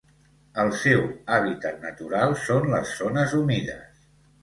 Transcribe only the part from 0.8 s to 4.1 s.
seu hàbitat natural són les zones humides.